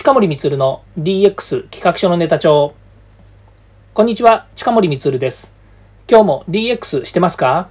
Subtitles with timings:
[0.00, 2.72] 近森光の DX 企画書のネタ帳。
[3.92, 5.52] こんにちは、近森光です。
[6.08, 7.68] 今日も DX してますか？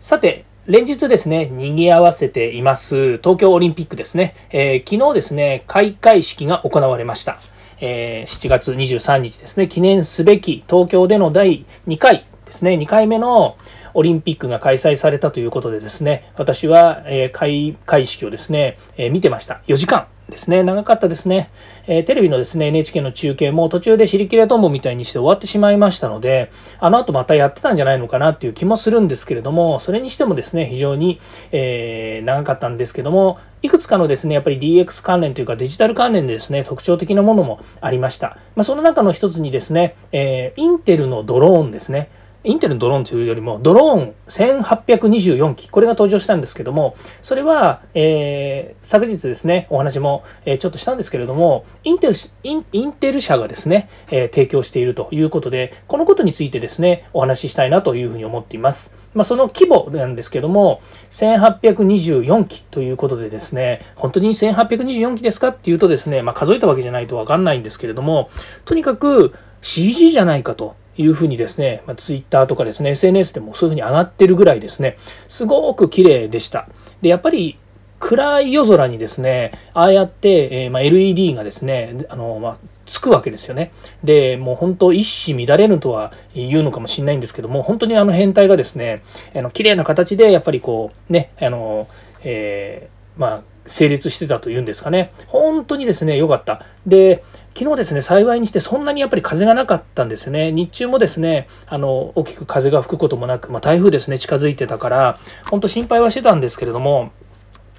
[0.00, 4.34] さて、連日ですね、賑わせています東京オリンピックですね。
[4.50, 7.38] えー、昨日ですね、開会式が行われました。
[7.80, 13.56] えー、7月23日ですね、記念すべき東京での第2回ですね、2回目の
[13.94, 19.62] オリンピックが開催されたということでですね、私は、え開会式をですね、え見てました。
[19.68, 20.62] 4時間ですね。
[20.62, 21.50] 長かったですね。
[21.86, 38.38] えー、テレビのですね、NHK の中継も途中で尻切れトンボみたいにして終わってしまいましたので、あの後またやってたんじゃないのかなっていう気もするんですけれども、それにしてもですね、非常に、えー、長かったんですけども、いくつかのですね、やっぱり DX 関連というかデジタル関連でですね、特徴的なものもありました。
[38.56, 42.08] まあ、その中の一つにですね、えー、インテルのドローンですね。
[42.44, 58.94] インテルのドローンというよりも、ドローン1824機、これが登場したんですけども、それは、えー、昨日ですね、お話も、えー、ちょっとしたんですけれども、インテル、インインテル社がですね、えー、提供しているということで、このことについてですね、お話ししたいなというふうに思っています。
[59.14, 68.30] まあ、その規模なんですけども、1824機ということでですね、本当に1824機ですかっていうとですね、まあ、数えたわけじゃないとわかんないんですけれども、
[68.64, 70.81] とにかく CG じゃないかと。
[70.96, 74.96] いうふうにですね、まあ、Twitter とかですね、SNS でもそういうふうに上がってるぐらいですね、
[75.28, 76.68] すごく綺麗でした。
[77.00, 77.58] で、やっぱり
[78.02, 83.70] 暗い夜空にですね、ああやって、えー、まあ、LED がですね、あの、まあ、つくわけですよね。
[84.02, 89.02] で、もう本当一糸乱れぬとは言うのかもしれないんですけども、本当にあの変態がですね、
[89.34, 91.86] あの綺麗な形でやっぱりこう、ね、あの、
[92.24, 95.12] えー、まあ、成立してたというんですかね。
[95.28, 96.64] 本当にですね、良かった。
[96.86, 97.22] で、
[97.56, 100.50] 昨日ですね、幸いにしてそんなにやっぱり風がなかったんですね。
[100.50, 105.18] 日中もですね、あの、大きく風が吹くこともなく、まあ、台風ですね、近づいてたから、
[105.50, 107.12] 本当心配はしてたんですけれども、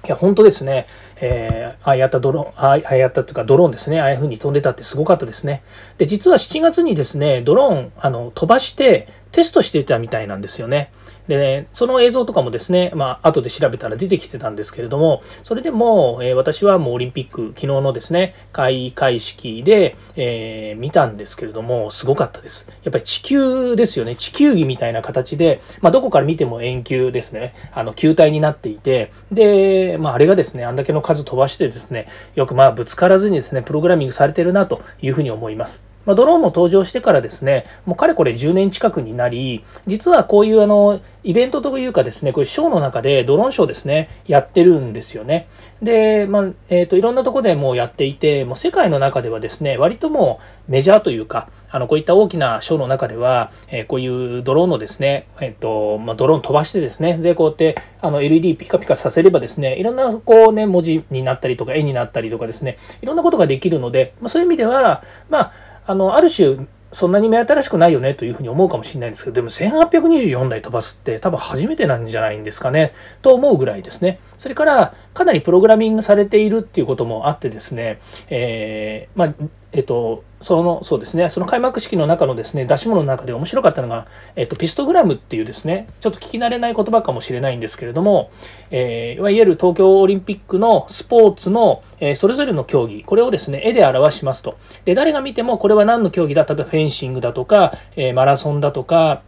[0.06, 0.86] いや、本当ですね。
[1.20, 4.00] えー、ああやったドローン、ああやったっていうかドローンですね。
[4.02, 5.62] ああいう風に飛んでたってすごかったですね。
[5.96, 10.92] で、実は7月にですね、ドローン、あの、飛ばしてテストしてたみたいなんですよね。
[11.26, 22.68] でね、その映像とかもですね、まあ、後で調べたら出てきてたんですけれども、それでも、えー、私はもうオリンピック、昨日のですね、開会式で、えー、見たんですけれども、すごかったです。
[22.84, 24.14] やっぱり地球ですよね。
[24.14, 27.54] 地球儀みたいな形で、まあ、どこから見ても円球ですね。
[27.72, 32.06] あの、球体になっていて、で、まあ、あれがですね、あんだけの数飛ばしてですね、
[32.36, 35.93] よくまあ、ぶつからずにですね、プログラミングされてるなというふうに思います。
[36.06, 45.48] まあ、ドローンも登場してからですね、もうかれこれ10年近くになり、実はこういうあの、イベントというかですね、こういうショーの中でドローンショーですね、やってるんですよね。
[45.82, 65.52] で、まあ、えっ、ー、と、いろんなとこでもうやっていて、もう世界の中ではですね、割ともうメジャーというか、あの、こういった大きなショーの中では、えー、こういうドローンのですね、えっ、ー、と、まあ、ドローン飛ばしてですね、で、こうやって、あの、LED ピカピカさせればですね、いろんな、こうね、文字になったりとか、絵になったりとかですね、いろんなことができるので、まあ、そういう意味では、まあ、
[65.86, 74.20] あの、ある種、そんなに目新しくないよねというふうに思うかもしれないんですけど、でも1824台飛ばすって多分初めてなんじゃないんですかね、と思うぐらいですね。
[74.38, 79.34] それから、かなりプログラミングされているっていうこともあってですね、えー、まあ、
[79.72, 84.06] えっと、その、そうですね、その開幕式の中のですね、出し物の中で面白かったのが、
[84.36, 88.30] えっと、ピストグラムっていうですね、ちょっと聞き慣れない言葉かもしれないんですけれども、
[88.70, 94.58] えー、いわゆる東京オリンピックのスポーツの、えー、それぞれの競技、これをですね、絵で表しますと。
[94.84, 99.22] で、誰が見てもこれは何の競技だ例えばフェンシングだとか、えー、マラソンだとか、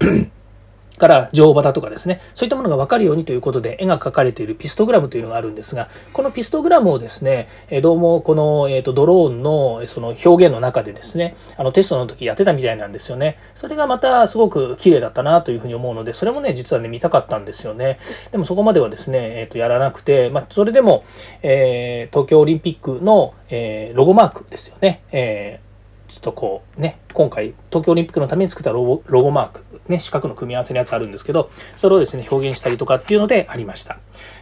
[0.98, 7.48] から乗馬だとかですね、そういったものが分かるようにということで絵が描かれているピストグラムというのがあるんですが、このピストグラムをですね、
[7.82, 13.38] どうもこの、えーと、ドローンのその表現の中でですね、あのテストの時やってたみたいなんですよね。
[13.54, 17.98] それがまたすごく綺麗だったなというふうに思うので、それもね、実はね、見たかったんですよね。
[18.32, 21.04] でもそこまではですね、えーと、やらなくて、まあ、それでも、
[21.42, 25.02] えー、東京オリンピックの、えー、ロゴマークですよね。
[25.12, 25.65] えー
[26.08, 33.98] ちょっとこうね、今回東京オリンピックのために作ったロゴロゴマーク、ね、四角の組み合わせのやつあるんですけど、それをですね、表現したりとかっていうのでありました。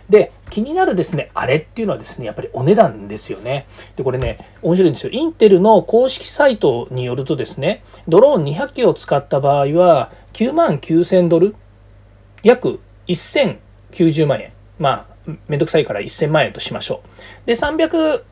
[0.08, 3.66] で、気になるですね、あれっていうのはですね、やっぱりお値段ですよね。
[3.96, 5.12] で、これね、面白いんですよ。
[5.12, 11.54] インテルの公式サイトによるとですね、ドローン200機を使った場合は、9万9000ドル、
[12.42, 14.52] 約1090万円。
[14.78, 17.46] まあ、めんどくさいから1000万円としましょう。
[17.46, 18.22] で、300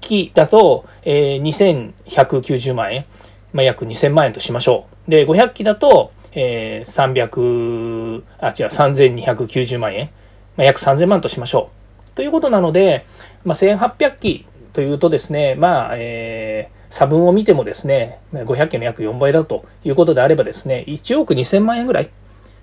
[0.00, 3.04] 機だと、えー、2190万円、
[3.52, 5.10] まあ、約2000万円としましょう。
[5.10, 10.10] で、500機だと、えー、300、あ、違う、3290万円、
[10.56, 12.10] まあ、約3000万としましょう。
[12.14, 13.06] ということなので、
[13.44, 22.10] まあ、1800機というとですね、まあ、えー、差分を見てもですね、500機の約4倍だということであればですね、1億2000万円ぐらい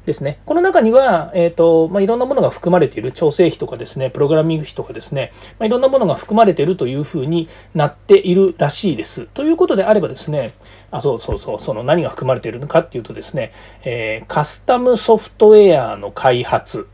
[0.05, 0.39] ですね。
[0.45, 9.27] この中には、えっ、ー、と、まあ、いろんなものが含まれている調整費とかですね、プログラミング費とかですね、まあ、いろんなものが含まれているというふうになっているらしいです。
[9.27, 10.53] ということであればですね、
[10.91, 13.53] あ、そうそうそう、その何が含まれているのかっていうとですね、
[13.85, 16.85] えー、カスタムソフトウェアの開発、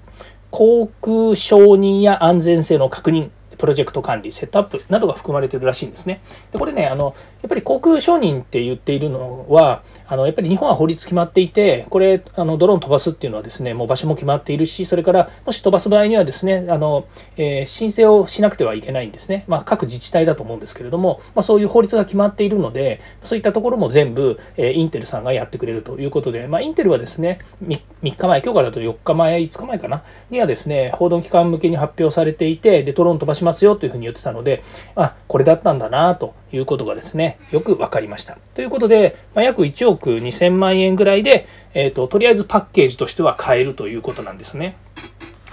[0.51, 3.29] 航空承認や安全性の確認、
[3.59, 6.21] プロジェクト管理、セットアップなどが含まれてるらしいんですね。
[6.51, 17.05] でこれね、あの、やっぱり航空承認って言っているのは、あの、やっぱり日本は法律決まっていて、これ、あの、ドローン飛ばすっていうのはですね、もう場所も決まっているし、それから、もし飛ばす場合にはですね、あの、
[17.37, 19.43] えー、申請をしなくてはいけないんですね。
[19.47, 34.63] まあ、各自治体だと思うんですけれども、まあ、そういう法律が決まっているので、そういったところも全部、えー、インテルさんがやってくれるということで、まあ、インテルはですね3、3日前、今日からだと4日前、5日前かな、にはですね、報道機関向けに発表されていて、で、ドローン飛ばしますますよというふうに言ってたので、
[34.95, 38.37] あ、これだったんだなということがですね、よく分かりました。
[38.53, 44.77] ということで、まあ、約1億2000万円ぐらいで、えーと、とりあえずパッケージとしては買えるということなんですね。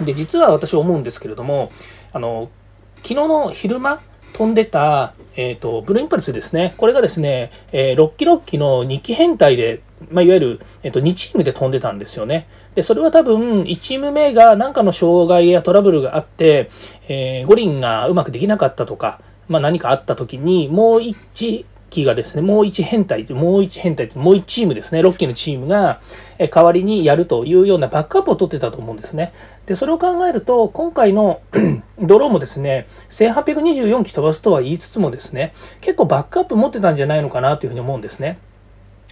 [0.00, 1.70] で、実は私思うんですけれども、
[2.12, 2.50] あの、
[2.96, 4.00] 昨日の昼間、
[4.32, 6.74] 飛んでた、えっ、ー、と、ブルーインパルスですね。
[6.76, 12.46] これがですね、えー、6機6機の2機編隊で、まあ、いわゆる、えっ、と、2チームで飛んでたんですよね。
[12.74, 16.70] で、それは多分、1チーム目が何かの障害やトラブルがあって、
[17.08, 26.00] えー、五輪がうまくできなかったとか、まあ、何かあった時に、もう1機がですね、もう1編隊、もう1編隊、もう1チームですね、6機のチームが
[26.38, 29.32] え代わりにやるというようなバックアップを取ってたと思うんですね。
[29.66, 31.40] で、それを考えると、今回の
[31.98, 38.38] ドローンもですね、1824機飛ばすとは言いつつもですね、結構バックアップ持ってたんじゃないのかなというふうに思うんですね。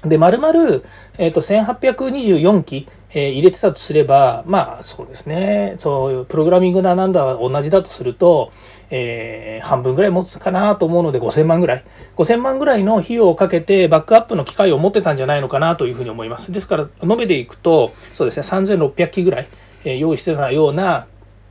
[0.04, 0.82] で、丸々、
[1.18, 8.50] えっ、ー、と、1824機、えー、入れてたとすれば、まあそうですね、そういうプログラミングだなんだ同じだとすると、
[8.90, 11.84] えー、半分ぐらい持つかなと思うので5000万ぐらい。
[12.16, 16.50] 5000万ぐらいの費用をかけてバックアップの機械を持ってたんじゃないのかなというふうに思います。
[16.50, 19.46] ですから、延べでいくと、そうですね、3600機ぐらい、
[19.84, 21.06] え、用意してたような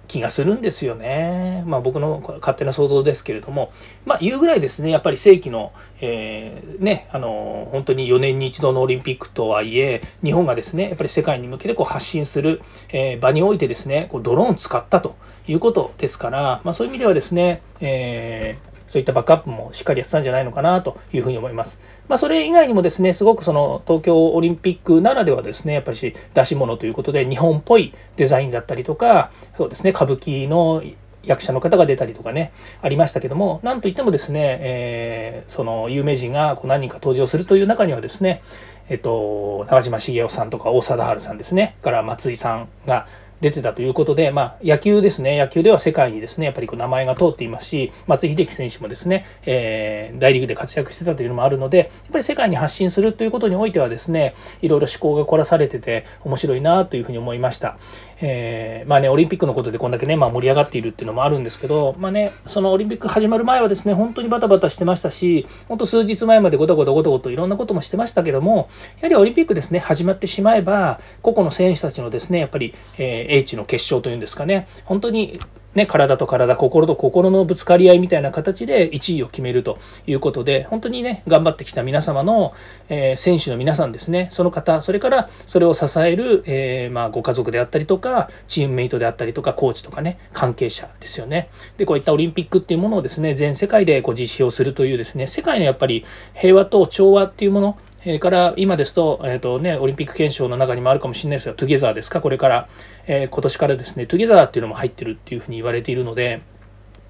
[0.08, 1.64] 気がするんですよね。
[1.66, 3.72] まあ僕の勝手な想像ですけれども、
[4.06, 5.72] まあ言うぐらいですね、やっぱり世紀の、
[6.02, 15.16] えー、ね、あの、本当に4年に一度のオリンピックとはいえ、日本がですね、やっぱり世界に向けてこう発信する、えー、場においてですね、こうドローン使ったと
[15.48, 21.80] いうことですから、まあそういう意味ではですね、えーそういったバックアップもしっかりやってたんじゃないのかなというふうに思います。
[22.08, 25.98] まあ、それ以外にもですね、すごくその東京オリンピックならではですね、やっぱり
[26.36, 30.84] 出し物ということで、日本っぽいデザインだったりとか、そうですね、歌舞伎の
[31.24, 32.52] 役者の方が出たりとかね、
[32.84, 38.44] ありましたけども、なんといってもですね、えー、その有名人がこう何人か登場するという中にはですね、
[38.90, 43.08] えっと、長嶋茂雄さんとか大貞治さんですね、から松井さんが
[43.42, 57.78] 出てたということで、まあ、野球ですね、野球では世界にですね、やっぱりこう名前が通っていますし、松井秀喜選手もですね、えー、大リーグで活躍してたというのもあるので、やっぱり世界に発信するということにおいてはですね、いろいろ思考が凝らされてて面白いなというふうに思いました。
[58.26, 68.70] えー、まあね、オリンピックのことでこんだけね、まあ、盛り上がっているっていうのもあるんですけど、まあね、そのオリンピック始まる前はですね、本当にバタバタしてましたし、本当数日前までごたごたごたごといろんなこともしてましたけども、
[69.02, 75.42] やはりオリンピックですね、始まってしまえば、個々の選手たちのですね、やっぱり、えー、英知の決勝というんですかね、本当に
[75.76, 82.54] ね、体と体、心と心のぶつかり合いみたいな形で1位を決めるということで、本当にね、頑張ってきた皆様の、
[82.90, 91.50] えー、選手の皆さんですね、その方、それからそれを支える、えー、まあ、ご家族であったりとか、チームメイトであったりとか、コーチとかね、関係者ですよね。
[91.78, 102.68] で、こういったオリンピックっていうものをですね、全世界でこう実施をするというですね、世界のやっぱり平和と調和っていうもの、えから今ですと,、えーとね、オリンピック憲章の中にもあるかもしれないですが、トゥゲザーですか、これから、
[103.08, 106.42] えー、今年からですね、トゥゲザーっていうのも入ってるっていうふうに言われているので、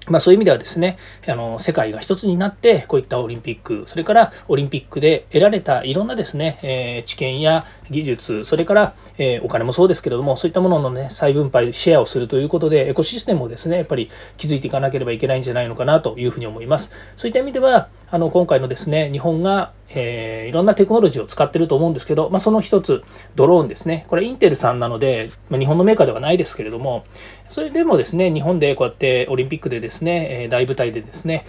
[0.06, 16.90] まあそういう意味ではですね、あの、世界が一つになって、こういったオリンピック、それからオリンピックで得られたいろんなですね、えー、知見や技術、それから、えー、お金もそうですけれども、そういったもののね、再分配、シェアをするということで、エコシステムをですね、やっぱり築いていかなければいけないんじゃないのかなというふうに思います。
[17.16, 23.02] そういった意味では、あの、今回のですね、日本が、えー、いろんなテクノロジーを使ってると思うんですけど、まあ、その一つ、
[23.34, 24.06] ドローンですね。
[24.08, 27.04] これインテルさんなので、まあ、日本のメーカーではないですけれども、
[27.48, 31.44] それでもですね、日本でこうやってオリンピックでですね、え大舞台でですね、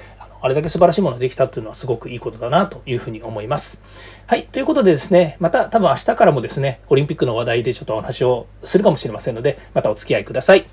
[0.46, 3.82] あれだけ素晴らしいものができたっていうのはすごくいいことだなというふうに思います。
[4.28, 4.44] はい。
[4.44, 10.66] ということでですね、また多分明日からもですね、オリンピックの話題でちょっとお話をするかもしれませんので、またお付き合いください。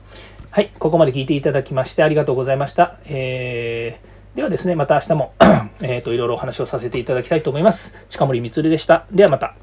[0.50, 0.71] はい。
[0.78, 2.99] ここまで聞いていただきましてありがとうございました。
[3.07, 5.35] えー、ではですね、また明日も
[5.83, 8.07] えっと、いろいろお話をさせていただきたいと思います。
[8.09, 9.05] 近森光でした。
[9.12, 9.55] ではまた。